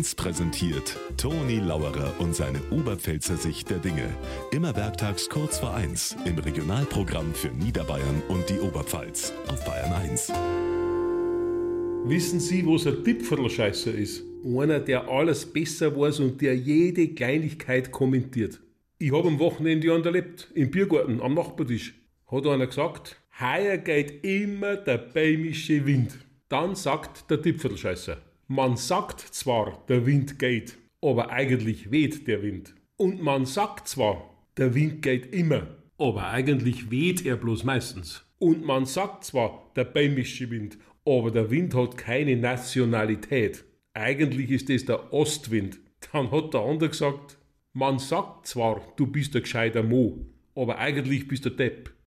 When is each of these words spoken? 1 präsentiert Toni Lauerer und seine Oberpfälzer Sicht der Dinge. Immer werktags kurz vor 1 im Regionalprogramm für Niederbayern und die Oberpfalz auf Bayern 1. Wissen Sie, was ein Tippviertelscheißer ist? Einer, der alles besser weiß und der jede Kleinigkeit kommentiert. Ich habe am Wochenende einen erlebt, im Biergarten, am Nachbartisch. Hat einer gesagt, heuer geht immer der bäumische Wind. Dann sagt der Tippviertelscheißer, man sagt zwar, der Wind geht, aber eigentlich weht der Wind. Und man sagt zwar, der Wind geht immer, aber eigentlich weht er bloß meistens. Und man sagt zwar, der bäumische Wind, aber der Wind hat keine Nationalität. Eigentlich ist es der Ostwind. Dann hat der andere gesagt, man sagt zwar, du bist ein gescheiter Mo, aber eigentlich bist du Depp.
1 0.00 0.14
präsentiert 0.14 0.96
Toni 1.18 1.58
Lauerer 1.58 2.14
und 2.20 2.34
seine 2.34 2.58
Oberpfälzer 2.70 3.36
Sicht 3.36 3.68
der 3.68 3.80
Dinge. 3.80 4.08
Immer 4.50 4.74
werktags 4.74 5.28
kurz 5.28 5.58
vor 5.58 5.74
1 5.74 6.16
im 6.24 6.38
Regionalprogramm 6.38 7.34
für 7.34 7.48
Niederbayern 7.48 8.22
und 8.28 8.48
die 8.48 8.58
Oberpfalz 8.60 9.34
auf 9.48 9.62
Bayern 9.66 9.92
1. 9.92 10.32
Wissen 12.06 12.40
Sie, 12.40 12.66
was 12.66 12.86
ein 12.86 13.04
Tippviertelscheißer 13.04 13.92
ist? 13.92 14.24
Einer, 14.42 14.80
der 14.80 15.06
alles 15.06 15.44
besser 15.44 15.94
weiß 15.94 16.20
und 16.20 16.40
der 16.40 16.56
jede 16.56 17.08
Kleinigkeit 17.08 17.92
kommentiert. 17.92 18.58
Ich 18.96 19.12
habe 19.12 19.28
am 19.28 19.38
Wochenende 19.38 19.92
einen 19.92 20.02
erlebt, 20.02 20.50
im 20.54 20.70
Biergarten, 20.70 21.20
am 21.20 21.34
Nachbartisch. 21.34 21.92
Hat 22.26 22.46
einer 22.46 22.68
gesagt, 22.68 23.20
heuer 23.38 23.76
geht 23.76 24.24
immer 24.24 24.76
der 24.76 24.96
bäumische 24.96 25.84
Wind. 25.84 26.18
Dann 26.48 26.74
sagt 26.74 27.30
der 27.30 27.42
Tippviertelscheißer, 27.42 28.16
man 28.50 28.76
sagt 28.76 29.20
zwar, 29.20 29.84
der 29.88 30.06
Wind 30.06 30.40
geht, 30.40 30.76
aber 31.00 31.30
eigentlich 31.30 31.92
weht 31.92 32.26
der 32.26 32.42
Wind. 32.42 32.74
Und 32.96 33.22
man 33.22 33.46
sagt 33.46 33.86
zwar, 33.86 34.28
der 34.56 34.74
Wind 34.74 35.02
geht 35.02 35.32
immer, 35.32 35.68
aber 35.98 36.26
eigentlich 36.30 36.90
weht 36.90 37.24
er 37.24 37.36
bloß 37.36 37.62
meistens. 37.62 38.24
Und 38.40 38.64
man 38.64 38.86
sagt 38.86 39.22
zwar, 39.22 39.70
der 39.76 39.84
bäumische 39.84 40.50
Wind, 40.50 40.78
aber 41.04 41.30
der 41.30 41.48
Wind 41.52 41.76
hat 41.76 41.96
keine 41.96 42.34
Nationalität. 42.34 43.64
Eigentlich 43.94 44.50
ist 44.50 44.68
es 44.68 44.84
der 44.84 45.12
Ostwind. 45.12 45.78
Dann 46.10 46.32
hat 46.32 46.52
der 46.52 46.62
andere 46.62 46.90
gesagt, 46.90 47.38
man 47.72 48.00
sagt 48.00 48.48
zwar, 48.48 48.82
du 48.96 49.06
bist 49.06 49.36
ein 49.36 49.42
gescheiter 49.42 49.84
Mo, 49.84 50.26
aber 50.56 50.76
eigentlich 50.78 51.28
bist 51.28 51.44
du 51.44 51.50
Depp. 51.50 51.94